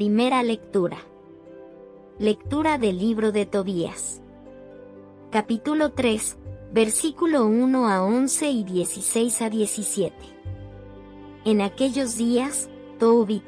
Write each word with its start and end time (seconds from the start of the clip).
Primera 0.00 0.42
lectura. 0.42 0.96
Lectura 2.18 2.78
del 2.78 2.98
libro 2.98 3.32
de 3.32 3.44
Tobías. 3.44 4.22
Capítulo 5.30 5.92
3, 5.92 6.38
versículo 6.72 7.44
1 7.44 7.86
a 7.86 8.02
11 8.02 8.50
y 8.50 8.64
16 8.64 9.42
a 9.42 9.50
17. 9.50 10.16
En 11.44 11.60
aquellos 11.60 12.16
días, 12.16 12.70
Tobit, 12.98 13.42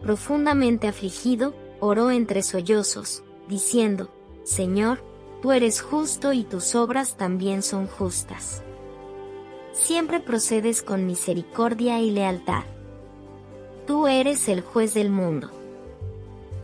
profundamente 0.00 0.86
afligido, 0.86 1.56
oró 1.80 2.12
entre 2.12 2.44
sollozos, 2.44 3.24
diciendo, 3.48 4.08
Señor, 4.44 5.02
tú 5.42 5.50
eres 5.50 5.80
justo 5.80 6.32
y 6.32 6.44
tus 6.44 6.76
obras 6.76 7.16
también 7.16 7.64
son 7.64 7.88
justas. 7.88 8.62
Siempre 9.72 10.20
procedes 10.20 10.82
con 10.82 11.04
misericordia 11.04 11.98
y 11.98 12.12
lealtad. 12.12 12.62
Tú 13.88 14.06
eres 14.06 14.48
el 14.48 14.60
juez 14.60 14.94
del 14.94 15.10
mundo. 15.10 15.55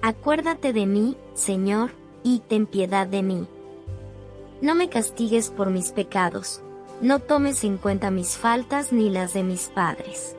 Acuérdate 0.05 0.73
de 0.73 0.85
mí, 0.85 1.17
Señor, 1.35 1.93
y 2.25 2.41
ten 2.41 2.67
piedad 2.67 3.07
de 3.07 3.23
mí. 3.23 3.47
No 4.61 4.75
me 4.75 4.89
castigues 4.89 5.51
por 5.51 5.71
mis 5.71 5.93
pecados, 5.93 6.61
no 7.01 7.21
tomes 7.21 7.63
en 7.63 7.79
cuenta 7.79 8.11
mis 8.11 8.37
faltas 8.37 8.93
ni 8.93 9.11
las 9.11 9.33
de 9.33 9.45
mis 9.45 9.69
padres. 9.69 10.35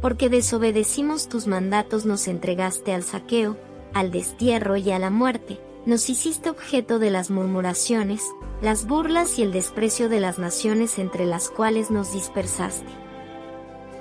Porque 0.00 0.30
desobedecimos 0.30 1.28
tus 1.28 1.46
mandatos 1.46 2.06
nos 2.06 2.28
entregaste 2.28 2.94
al 2.94 3.02
saqueo, 3.02 3.58
al 3.92 4.10
destierro 4.10 4.78
y 4.78 4.90
a 4.90 4.98
la 4.98 5.10
muerte, 5.10 5.60
nos 5.84 6.08
hiciste 6.08 6.48
objeto 6.48 6.98
de 6.98 7.10
las 7.10 7.30
murmuraciones, 7.30 8.22
las 8.62 8.86
burlas 8.86 9.38
y 9.38 9.42
el 9.42 9.52
desprecio 9.52 10.08
de 10.08 10.20
las 10.20 10.38
naciones 10.38 10.98
entre 10.98 11.26
las 11.26 11.50
cuales 11.50 11.90
nos 11.90 12.14
dispersaste. 12.14 12.90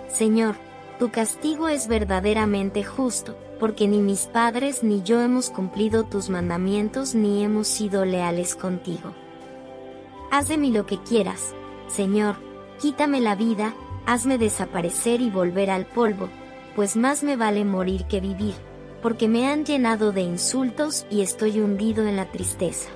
Señor, 0.08 0.56
tu 1.00 1.12
castigo 1.12 1.68
es 1.68 1.88
verdaderamente 1.88 2.84
justo, 2.84 3.38
porque 3.60 3.88
ni 3.88 4.00
mis 4.00 4.28
padres 4.28 4.84
ni 4.84 5.04
yo 5.04 5.22
hemos 5.22 5.50
cumplido 5.50 6.04
tus 6.04 6.30
mandamientos 6.30 7.16
ni 7.16 7.44
hemos 7.44 7.68
sido 7.68 8.06
leales 8.06 8.56
contigo. 8.56 9.14
Haz 10.32 10.48
de 10.48 10.58
mí 10.58 10.72
lo 10.72 10.86
que 10.86 11.02
quieras, 11.02 11.54
Señor, 11.88 12.36
quítame 12.80 13.22
la 13.22 13.36
vida, 13.36 13.74
hazme 14.06 14.38
desaparecer 14.38 15.22
y 15.22 15.30
volver 15.30 15.70
al 15.70 15.86
polvo, 15.86 16.30
pues 16.76 16.96
más 16.96 17.24
me 17.24 17.36
vale 17.36 17.66
morir 17.66 18.06
que 18.06 18.20
vivir, 18.20 18.56
porque 19.02 19.28
me 19.28 19.48
han 19.48 19.66
llenado 19.66 20.12
de 20.12 20.22
insultos 20.22 21.06
y 21.10 21.22
estoy 21.22 21.60
hundido 21.60 22.08
en 22.08 22.16
la 22.16 22.32
tristeza. 22.32 22.90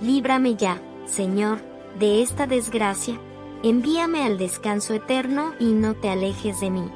Líbrame 0.00 0.56
ya, 0.56 0.80
Señor, 1.06 1.58
de 1.98 2.22
esta 2.22 2.46
desgracia, 2.46 3.18
envíame 3.68 4.22
al 4.22 4.38
descanso 4.38 4.94
eterno 4.94 5.54
y 5.58 5.72
no 5.72 5.94
te 5.94 6.08
alejes 6.08 6.60
de 6.60 6.70
mí 6.70 6.90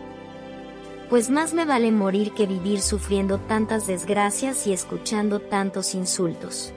pues 1.08 1.30
más 1.30 1.54
me 1.54 1.64
vale 1.64 1.90
morir 1.90 2.32
que 2.32 2.46
vivir 2.46 2.80
sufriendo 2.80 3.38
tantas 3.38 3.86
desgracias 3.86 4.66
y 4.66 4.72
escuchando 4.72 5.40
tantos 5.40 5.94
insultos. 5.94 6.72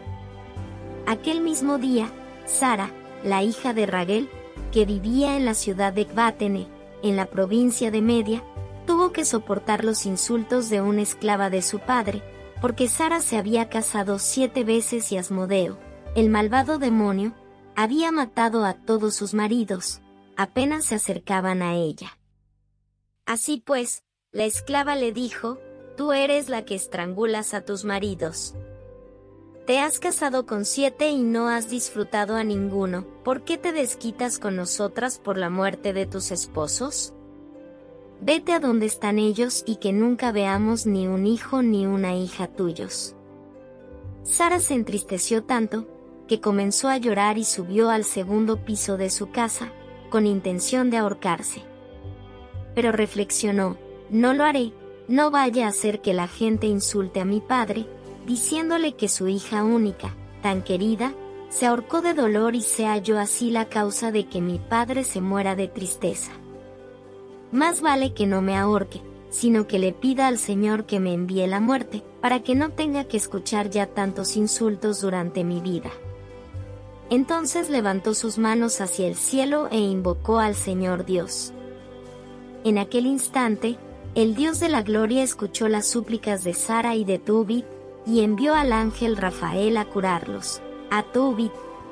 Aquel 1.06 1.42
mismo 1.42 1.78
día, 1.78 2.10
Sara, 2.46 2.92
la 3.24 3.44
hija 3.44 3.74
de 3.74 3.86
Raguel, 3.86 4.30
que 4.72 4.86
vivía 4.86 5.36
en 5.36 5.46
la 5.46 5.54
ciudad 5.54 5.92
de 5.92 6.06
Kbatene, 6.06 6.68
en 7.04 7.16
la 7.18 7.26
provincia 7.26 7.92
de 7.92 8.02
Media, 8.02 8.44
tuvo 8.86 9.12
que 9.12 9.26
soportar 9.26 9.84
los 9.84 10.06
insultos 10.06 10.70
de 10.70 10.82
una 10.82 11.02
esclava 11.02 11.50
de 11.50 11.62
su 11.62 11.80
padre, 11.80 12.24
porque 12.62 12.88
Sara 12.88 13.20
se 13.20 13.38
había 13.38 13.70
casado 13.70 14.18
siete 14.18 14.64
veces 14.64 15.12
y 15.12 15.18
Asmodeo, 15.18 15.78
el 16.16 16.30
malvado 16.30 16.78
demonio, 16.78 17.34
había 17.82 18.12
matado 18.12 18.66
a 18.66 18.74
todos 18.74 19.16
sus 19.16 19.34
maridos, 19.34 20.02
apenas 20.36 20.86
se 20.86 20.96
acercaban 20.96 21.62
a 21.62 21.76
ella. 21.76 22.18
Así 23.26 23.62
pues, 23.66 24.04
la 24.32 24.46
esclava 24.46 24.96
le 24.96 25.12
dijo, 25.12 25.58
Tú 25.98 26.14
eres 26.14 26.50
la 26.50 26.64
que 26.66 26.74
estrangulas 26.74 27.54
a 27.54 27.62
tus 27.62 27.84
maridos. 27.84 28.56
Te 29.68 29.80
has 29.80 30.00
casado 30.00 30.46
con 30.46 30.66
siete 30.66 31.10
y 31.10 31.22
no 31.22 31.48
has 31.48 31.70
disfrutado 31.70 32.36
a 32.36 32.44
ninguno, 32.44 33.06
¿por 33.24 33.44
qué 33.44 33.58
te 33.58 33.72
desquitas 33.72 34.40
con 34.40 34.56
nosotras 34.56 35.20
por 35.20 35.38
la 35.38 35.50
muerte 35.50 35.94
de 35.94 36.06
tus 36.06 36.32
esposos? 36.32 37.14
Vete 38.22 38.54
a 38.54 38.60
donde 38.60 38.86
están 38.86 39.20
ellos 39.20 39.64
y 39.66 39.76
que 39.76 39.94
nunca 39.94 40.32
veamos 40.32 40.86
ni 40.86 41.08
un 41.08 41.28
hijo 41.28 41.62
ni 41.62 41.86
una 41.86 42.16
hija 42.16 42.48
tuyos. 42.48 43.16
Sara 44.24 44.60
se 44.60 44.74
entristeció 44.76 45.44
tanto, 45.44 45.88
que 46.32 46.40
comenzó 46.40 46.88
a 46.88 46.96
llorar 46.96 47.38
y 47.38 47.44
subió 47.44 47.90
al 47.90 48.06
segundo 48.06 48.64
piso 48.64 48.96
de 48.96 49.10
su 49.10 49.32
casa, 49.32 49.74
con 50.10 50.26
intención 50.26 50.90
de 50.90 50.96
ahorcarse. 50.96 51.62
Pero 52.74 52.94
reflexionó, 52.94 53.76
no 54.10 54.34
lo 54.34 54.46
haré, 54.46 54.72
no 55.10 55.30
vaya 55.30 55.66
a 55.66 55.70
hacer 55.72 56.00
que 56.00 56.14
la 56.14 56.30
gente 56.30 56.68
insulte 56.68 57.20
a 57.20 57.26
mi 57.26 57.42
padre, 57.42 57.86
diciéndole 58.26 58.94
que 58.94 59.10
su 59.10 59.28
hija 59.28 59.66
única, 59.66 60.16
tan 60.42 60.64
querida, 60.64 61.14
se 61.50 61.66
ahorcó 61.66 62.02
de 62.02 62.14
dolor 62.14 62.56
y 62.56 62.62
sea 62.62 62.98
yo 63.00 63.20
así 63.20 63.52
la 63.52 63.68
causa 63.68 64.14
de 64.14 64.30
que 64.30 64.40
mi 64.40 64.58
padre 64.58 65.04
se 65.04 65.20
muera 65.20 65.58
de 65.58 65.68
tristeza. 65.68 66.32
Más 67.52 67.82
vale 67.82 68.14
que 68.14 68.26
no 68.26 68.42
me 68.42 68.56
ahorque, 68.56 69.02
sino 69.32 69.68
que 69.68 69.80
le 69.80 69.92
pida 69.92 70.28
al 70.28 70.38
Señor 70.38 70.86
que 70.86 71.02
me 71.02 71.14
envíe 71.14 71.46
la 71.48 71.60
muerte, 71.60 72.06
para 72.22 72.42
que 72.42 72.56
no 72.56 72.70
tenga 72.70 73.04
que 73.04 73.18
escuchar 73.18 73.70
ya 73.70 73.88
tantos 73.88 74.38
insultos 74.38 75.02
durante 75.02 75.44
mi 75.44 75.60
vida. 75.60 75.92
Entonces 77.12 77.70
levantó 77.70 78.14
sus 78.14 78.38
manos 78.38 78.80
hacia 78.80 79.06
el 79.06 79.16
cielo 79.16 79.68
e 79.70 79.78
invocó 79.78 80.40
al 80.40 80.56
Señor 80.56 81.04
Dios. 81.06 81.52
En 82.64 82.78
aquel 82.78 83.06
instante, 83.06 83.78
el 84.16 84.34
Dios 84.34 84.62
de 84.62 84.70
la 84.70 84.82
gloria 84.82 85.22
escuchó 85.22 85.68
las 85.68 85.86
súplicas 85.86 86.46
de 86.46 86.54
Sara 86.54 86.96
y 86.96 87.04
de 87.04 87.20
Tubit, 87.20 87.66
y 88.06 88.22
envió 88.22 88.56
al 88.56 88.72
ángel 88.72 89.18
Rafael 89.18 89.76
a 89.76 89.86
curarlos. 89.86 90.62
A 90.90 91.04
Tubit, 91.04 91.52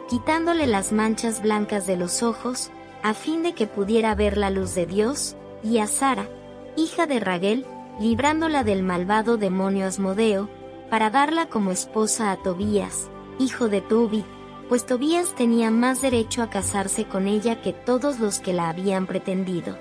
quitándole 0.09 0.67
las 0.67 0.93
manchas 0.93 1.41
blancas 1.41 1.85
de 1.85 1.97
los 1.97 2.23
ojos, 2.23 2.71
a 3.03 3.13
fin 3.13 3.43
de 3.43 3.53
que 3.53 3.67
pudiera 3.67 4.15
ver 4.15 4.37
la 4.37 4.49
luz 4.49 4.73
de 4.73 4.85
Dios, 4.85 5.35
y 5.63 5.79
a 5.79 5.87
Sara, 5.87 6.29
hija 6.77 7.07
de 7.07 7.19
Raguel, 7.19 7.65
librándola 7.99 8.63
del 8.63 8.83
malvado 8.83 9.35
demonio 9.35 9.85
Asmodeo, 9.85 10.47
para 10.89 11.09
darla 11.09 11.49
como 11.49 11.71
esposa 11.71 12.31
a 12.31 12.37
Tobías, 12.37 13.09
hijo 13.37 13.67
de 13.67 13.81
Tubit, 13.81 14.25
pues 14.69 14.85
Tobías 14.85 15.33
tenía 15.33 15.71
más 15.71 16.01
derecho 16.01 16.43
a 16.43 16.51
casarse 16.51 17.05
con 17.05 17.27
ella 17.27 17.59
que 17.59 17.73
todos 17.73 18.19
los 18.19 18.39
que 18.39 18.53
la 18.53 18.69
habían 18.69 19.07
pretendido. 19.07 19.75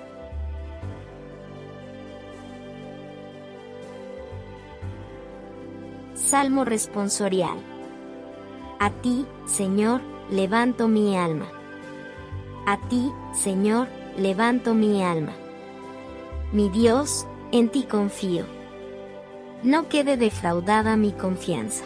Salmo 6.15 6.65
responsorial. 6.65 7.57
A 8.79 8.89
ti, 8.89 9.27
Señor, 9.45 10.01
levanto 10.31 10.87
mi 10.87 11.15
alma. 11.15 11.45
A 12.65 12.77
ti, 12.89 13.11
Señor, 13.33 13.87
levanto 14.17 14.73
mi 14.73 15.03
alma. 15.03 15.33
Mi 16.51 16.69
Dios, 16.69 17.27
en 17.51 17.69
ti 17.69 17.83
confío. 17.83 18.45
No 19.61 19.87
quede 19.87 20.17
defraudada 20.17 20.97
mi 20.97 21.11
confianza. 21.11 21.83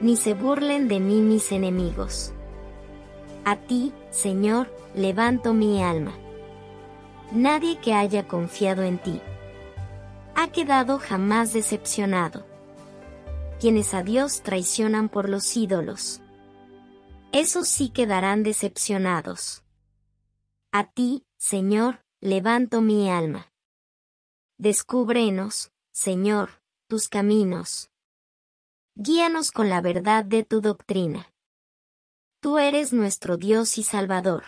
Ni 0.00 0.16
se 0.16 0.34
burlen 0.34 0.88
de 0.88 1.00
mí 1.00 1.20
mis 1.20 1.52
enemigos. 1.52 2.32
A 3.44 3.56
ti, 3.56 3.92
Señor, 4.10 4.74
levanto 4.94 5.54
mi 5.54 5.82
alma. 5.82 6.12
Nadie 7.32 7.78
que 7.78 7.94
haya 7.94 8.26
confiado 8.26 8.82
en 8.82 8.98
ti 8.98 9.20
ha 10.36 10.48
quedado 10.48 10.98
jamás 10.98 11.52
decepcionado 11.52 12.44
quienes 13.64 13.94
a 13.94 14.02
Dios 14.02 14.42
traicionan 14.42 15.08
por 15.08 15.28
los 15.30 15.56
ídolos. 15.56 16.20
Esos 17.32 17.66
sí 17.66 17.88
quedarán 17.88 18.42
decepcionados. 18.42 19.64
A 20.70 20.84
ti, 20.84 21.24
Señor, 21.38 22.04
levanto 22.20 22.80
mi 22.80 23.10
alma. 23.10 23.52
Descúbrenos, 24.58 25.72
Señor, 25.92 26.62
tus 26.88 27.08
caminos. 27.08 27.90
Guíanos 28.96 29.50
con 29.50 29.68
la 29.68 29.80
verdad 29.80 30.24
de 30.24 30.44
tu 30.44 30.60
doctrina. 30.60 31.34
Tú 32.40 32.58
eres 32.58 32.92
nuestro 32.92 33.36
Dios 33.36 33.76
y 33.76 33.82
Salvador. 33.82 34.44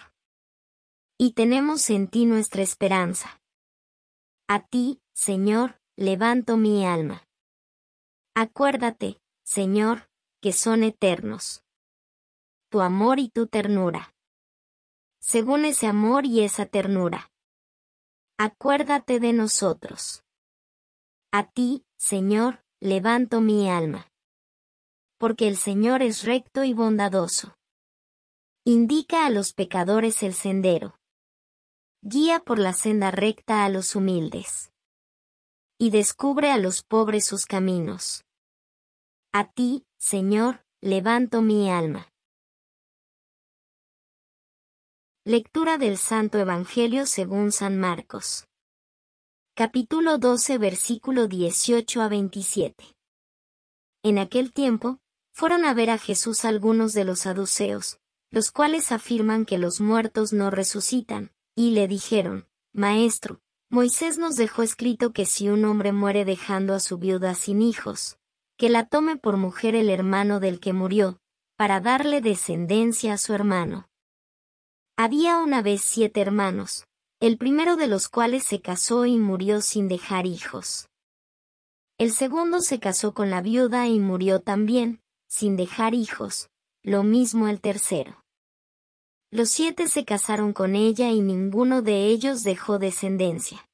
Y 1.19 1.33
tenemos 1.33 1.91
en 1.91 2.07
ti 2.07 2.27
nuestra 2.27 2.63
esperanza. 2.63 3.43
A 4.47 4.65
ti, 4.65 5.03
Señor, 5.15 5.81
levanto 5.97 6.57
mi 6.57 6.87
alma. 6.87 7.27
Acuérdate, 8.37 9.21
Señor, 9.43 10.09
que 10.41 10.53
son 10.53 10.85
eternos. 10.85 11.65
Tu 12.71 12.83
amor 12.83 13.19
y 13.19 13.31
tu 13.31 13.49
ternura. 13.49 14.15
Según 15.19 15.65
ese 15.65 15.89
amor 15.89 16.25
y 16.25 16.43
esa 16.43 16.67
ternura. 16.67 17.33
Acuérdate 18.39 19.19
de 19.19 19.33
nosotros. 19.33 20.23
A 21.33 21.51
ti, 21.51 21.85
Señor, 21.97 22.65
levanto 22.79 23.41
mi 23.41 23.69
alma. 23.69 24.09
Porque 25.19 25.49
el 25.49 25.57
Señor 25.57 26.03
es 26.03 26.25
recto 26.25 26.65
y 26.65 26.75
bondadoso. 26.75 27.57
Indica 28.65 29.27
a 29.27 29.31
los 29.31 29.53
pecadores 29.53 30.23
el 30.23 30.35
sendero. 30.35 30.99
Guía 32.03 32.41
por 32.41 32.59
la 32.59 32.73
senda 32.73 33.11
recta 33.11 33.65
a 33.65 33.69
los 33.69 33.97
humildes. 33.97 34.73
Y 35.79 35.91
descubre 35.91 36.51
a 36.51 36.59
los 36.59 36.83
pobres 36.83 37.25
sus 37.25 37.47
caminos. 37.47 38.25
A 39.33 39.51
ti, 39.51 39.87
Señor, 39.99 40.65
levanto 40.81 41.43
mi 41.43 41.71
alma. 41.71 42.09
Lectura 45.25 45.79
del 45.79 45.99
Santo 45.99 46.39
Evangelio 46.39 47.07
según 47.07 47.53
San 47.53 47.79
Marcos. 47.79 48.47
Capítulo 49.55 50.19
12 50.19 50.59
versículo 50.59 51.27
18 51.27 52.03
a 52.03 52.09
27. 52.09 52.97
En 54.03 54.19
aquel 54.19 54.53
tiempo, 54.53 55.01
fueron 55.37 55.67
a 55.67 55.75
ver 55.75 55.91
a 55.91 55.99
Jesús 55.99 56.47
algunos 56.47 56.95
de 56.95 57.05
los 57.05 57.21
saduceos, 57.21 57.99
los 58.31 58.51
cuales 58.51 58.91
afirman 58.91 59.45
que 59.45 59.59
los 59.59 59.83
muertos 59.83 60.33
no 60.33 60.51
resucitan, 60.51 61.31
y 61.55 61.73
le 61.73 61.89
dijeron, 61.89 62.49
Maestro, 62.73 63.43
Moisés 63.69 64.17
nos 64.17 64.37
dejó 64.37 64.63
escrito 64.63 65.13
que 65.13 65.27
si 65.27 65.51
un 65.51 65.67
hombre 65.67 65.93
muere 65.93 66.25
dejando 66.25 66.73
a 66.73 66.81
su 66.81 66.97
viuda 66.97 67.35
sin 67.35 67.61
hijos, 67.61 68.17
que 68.57 68.71
la 68.71 68.87
tome 68.87 69.19
por 69.19 69.37
mujer 69.37 69.75
el 69.75 69.91
hermano 69.91 70.41
del 70.41 70.59
que 70.59 70.73
murió, 70.73 71.21
para 71.59 71.81
darle 71.81 72.23
descendencia 72.23 73.13
a 73.13 73.19
su 73.19 73.35
hermano. 73.35 73.91
Había 74.97 75.37
una 75.37 75.61
vez 75.61 75.83
siete 75.83 76.23
hermanos, 76.23 76.87
el 77.21 77.37
primero 77.37 77.77
de 77.77 77.89
los 77.89 78.09
cuales 78.09 78.45
se 78.45 78.63
casó 78.63 79.05
y 79.05 79.19
murió 79.19 79.61
sin 79.61 79.87
dejar 79.87 80.25
hijos. 80.25 80.89
El 81.99 82.13
segundo 82.13 82.63
se 82.63 82.81
casó 82.81 83.13
con 83.13 83.29
la 83.29 83.43
viuda 83.43 83.87
y 83.87 84.01
murió 84.01 84.41
también, 84.41 85.03
sin 85.37 85.57
dejar 85.57 85.95
hijos, 85.95 86.49
lo 86.83 87.03
mismo 87.03 87.49
el 87.49 87.61
tercero. 87.61 88.25
Los 89.31 89.51
siete 89.51 89.89
se 89.89 90.05
casaron 90.05 90.53
con 90.53 90.75
ella 90.75 91.11
y 91.11 91.21
ninguno 91.21 91.83
de 91.83 92.07
ellos 92.07 92.43
dejó 92.43 92.79
descendencia. 92.79 93.69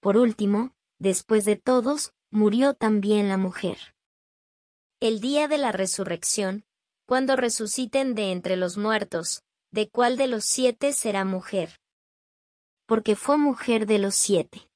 Por 0.00 0.16
último, 0.16 0.72
después 0.98 1.44
de 1.44 1.56
todos, 1.56 2.12
murió 2.30 2.74
también 2.74 3.28
la 3.28 3.36
mujer. 3.36 3.78
El 5.00 5.20
día 5.20 5.48
de 5.48 5.58
la 5.58 5.72
resurrección, 5.72 6.64
cuando 7.06 7.36
resuciten 7.36 8.14
de 8.14 8.32
entre 8.32 8.56
los 8.56 8.78
muertos, 8.78 9.42
¿de 9.70 9.88
cuál 9.88 10.16
de 10.16 10.28
los 10.28 10.44
siete 10.44 10.92
será 10.92 11.24
mujer? 11.24 11.82
porque 12.92 13.16
fue 13.16 13.38
mujer 13.38 13.86
de 13.86 13.98
los 13.98 14.14
siete. 14.14 14.68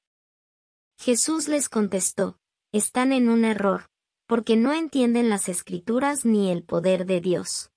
Jesús 0.97 1.47
les 1.47 1.69
contestó, 1.69 2.39
están 2.71 3.13
en 3.13 3.29
un 3.29 3.45
error, 3.45 3.91
porque 4.27 4.55
no 4.55 4.73
entienden 4.73 5.29
las 5.29 5.49
escrituras 5.49 6.25
ni 6.25 6.51
el 6.51 6.63
poder 6.63 7.05
de 7.05 7.21
Dios. 7.21 7.71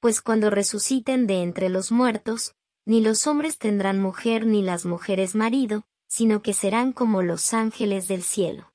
Pues 0.00 0.20
cuando 0.20 0.50
resuciten 0.50 1.26
de 1.26 1.42
entre 1.42 1.68
los 1.70 1.90
muertos, 1.90 2.54
ni 2.84 3.00
los 3.00 3.26
hombres 3.26 3.58
tendrán 3.58 4.00
mujer 4.00 4.46
ni 4.46 4.62
las 4.62 4.84
mujeres 4.84 5.34
marido, 5.34 5.84
sino 6.06 6.40
que 6.42 6.54
serán 6.54 6.92
como 6.92 7.22
los 7.22 7.52
ángeles 7.52 8.08
del 8.08 8.22
cielo. 8.22 8.72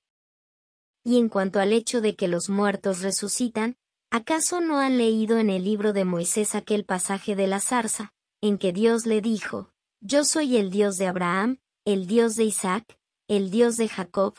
Y 1.04 1.18
en 1.18 1.30
cuanto 1.30 1.60
al 1.60 1.74
hecho 1.74 2.02
de 2.02 2.16
que 2.16 2.28
los 2.28 2.50
muertos 2.50 3.02
resucitan, 3.02 3.78
¿acaso 4.12 4.62
no 4.62 4.80
han 4.80 4.98
leído 4.98 5.38
en 5.38 5.50
el 5.50 5.64
libro 5.64 5.94
de 5.94 6.06
Moisés 6.06 6.56
aquel 6.56 6.86
pasaje 6.86 7.36
de 7.36 7.48
la 7.48 7.60
zarza, 7.60 8.14
en 8.42 8.58
que 8.58 8.74
Dios 8.74 9.06
le 9.06 9.22
dijo, 9.22 9.72
yo 10.02 10.26
soy 10.26 10.58
el 10.58 10.70
Dios 10.70 10.98
de 10.98 11.08
Abraham, 11.08 11.60
el 11.86 12.08
Dios 12.08 12.36
de 12.36 12.44
Isaac, 12.44 13.00
el 13.28 13.52
Dios 13.52 13.78
de 13.78 13.88
Jacob. 13.88 14.36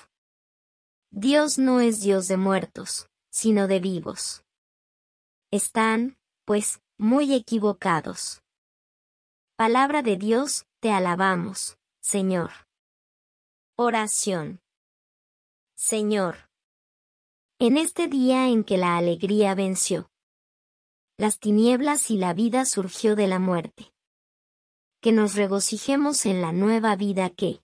Dios 1.17 1.59
no 1.59 1.79
es 1.79 2.01
Dios 2.01 2.27
de 2.27 2.37
muertos, 2.37 3.09
sino 3.31 3.69
de 3.69 3.79
vivos. 3.79 4.43
Están, 5.53 6.19
pues, 6.45 6.81
muy 6.99 7.33
equivocados. 7.33 8.43
Palabra 9.55 10.03
de 10.03 10.17
Dios, 10.17 10.67
te 10.81 10.91
alabamos, 10.91 11.79
Señor. 12.01 12.51
Oración. 13.77 14.61
Señor. 15.77 16.51
En 17.61 17.77
este 17.77 18.09
día 18.09 18.49
en 18.49 18.65
que 18.65 18.77
la 18.77 18.97
alegría 18.97 19.55
venció. 19.55 20.11
Las 21.17 21.39
tinieblas 21.39 22.11
y 22.11 22.17
la 22.17 22.35
vida 22.35 22.65
surgió 22.65 23.15
de 23.15 23.29
la 23.29 23.39
muerte 23.39 23.93
que 25.01 25.13
nos 25.13 25.37
regocijemos 25.37 26.27
en 26.27 26.43
la 26.43 26.51
nueva 26.51 26.97
vida 26.97 27.31
que 27.31 27.63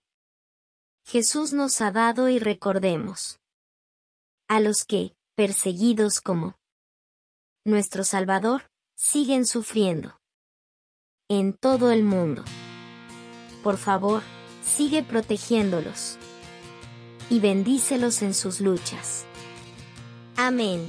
Jesús 1.03 1.51
nos 1.51 1.81
ha 1.81 1.91
dado 1.91 2.29
y 2.29 2.39
recordemos. 2.39 3.40
A 4.51 4.59
los 4.59 4.83
que, 4.83 5.15
perseguidos 5.37 6.19
como 6.19 6.59
nuestro 7.63 8.03
Salvador, 8.03 8.69
siguen 8.97 9.45
sufriendo. 9.45 10.19
En 11.29 11.53
todo 11.53 11.93
el 11.93 12.03
mundo. 12.03 12.43
Por 13.63 13.77
favor, 13.77 14.21
sigue 14.61 15.03
protegiéndolos. 15.03 16.17
Y 17.29 17.39
bendícelos 17.39 18.21
en 18.23 18.33
sus 18.33 18.59
luchas. 18.59 19.23
Amén. 20.35 20.85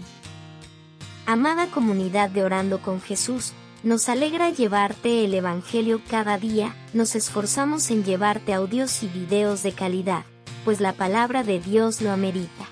Amada 1.27 1.71
comunidad 1.71 2.31
de 2.31 2.43
Orando 2.43 2.83
con 2.83 3.01
Jesús, 3.01 3.53
nos 3.85 4.09
alegra 4.09 4.51
llevarte 4.51 5.25
el 5.25 5.35
Evangelio 5.35 6.01
cada 6.11 6.37
día, 6.37 6.75
nos 6.95 7.15
esforzamos 7.15 7.93
en 7.93 8.03
llevarte 8.03 8.55
audios 8.55 9.05
y 9.05 9.07
videos 9.07 9.63
de 9.63 9.71
calidad, 9.71 10.25
pues 10.65 10.81
la 10.81 10.95
palabra 10.95 11.45
de 11.45 11.61
Dios 11.61 12.01
lo 12.01 12.11
amerita. 12.11 12.72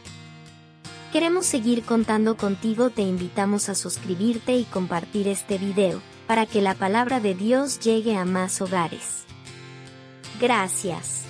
Queremos 1.12 1.44
seguir 1.44 1.82
contando 1.82 2.36
contigo, 2.36 2.90
te 2.90 3.02
invitamos 3.02 3.68
a 3.68 3.74
suscribirte 3.74 4.54
y 4.54 4.62
compartir 4.62 5.26
este 5.26 5.58
video, 5.58 6.00
para 6.28 6.46
que 6.46 6.62
la 6.62 6.74
palabra 6.74 7.18
de 7.18 7.34
Dios 7.34 7.80
llegue 7.80 8.16
a 8.16 8.24
más 8.24 8.60
hogares. 8.60 9.24
Gracias. 10.40 11.29